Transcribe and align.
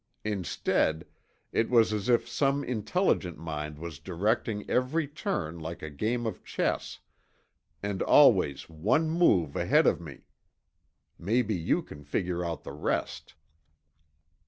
Instead, 0.23 1.05
it 1.51 1.69
was 1.69 1.93
as 1.93 2.09
if 2.09 2.27
some 2.27 2.63
intelligent 2.63 3.37
mind 3.37 3.77
was 3.77 3.99
directing 3.99 4.67
every 4.67 5.07
turn 5.07 5.59
like 5.59 5.83
a 5.83 5.91
game 5.91 6.25
of 6.25 6.43
chess, 6.43 7.01
and 7.83 8.01
always 8.01 8.67
one 8.67 9.11
move 9.11 9.55
ahead 9.55 9.85
of 9.85 10.01
me. 10.01 10.25
Maybe 11.19 11.53
you 11.53 11.83
can 11.83 12.03
figure 12.03 12.43
out 12.43 12.63
the 12.63 12.71
rest." 12.73 13.35